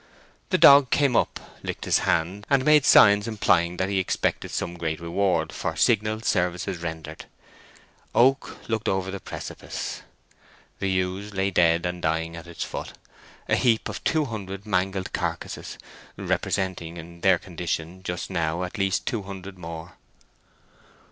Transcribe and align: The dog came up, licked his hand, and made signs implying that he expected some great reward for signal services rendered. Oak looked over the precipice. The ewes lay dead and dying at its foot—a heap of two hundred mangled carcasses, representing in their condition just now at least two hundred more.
The 0.49 0.57
dog 0.57 0.89
came 0.89 1.15
up, 1.15 1.39
licked 1.61 1.85
his 1.85 1.99
hand, 1.99 2.47
and 2.49 2.65
made 2.65 2.85
signs 2.87 3.27
implying 3.27 3.77
that 3.77 3.87
he 3.87 3.99
expected 3.99 4.49
some 4.49 4.73
great 4.75 4.99
reward 4.99 5.51
for 5.53 5.75
signal 5.75 6.21
services 6.21 6.79
rendered. 6.79 7.25
Oak 8.15 8.57
looked 8.67 8.89
over 8.89 9.11
the 9.11 9.19
precipice. 9.19 10.01
The 10.79 10.89
ewes 10.89 11.35
lay 11.35 11.51
dead 11.51 11.85
and 11.85 12.01
dying 12.01 12.35
at 12.35 12.47
its 12.47 12.63
foot—a 12.63 13.55
heap 13.55 13.87
of 13.89 14.03
two 14.03 14.25
hundred 14.25 14.65
mangled 14.65 15.13
carcasses, 15.13 15.77
representing 16.17 16.97
in 16.97 17.21
their 17.21 17.37
condition 17.37 18.01
just 18.01 18.31
now 18.31 18.63
at 18.63 18.79
least 18.79 19.05
two 19.05 19.21
hundred 19.21 19.59
more. 19.59 19.97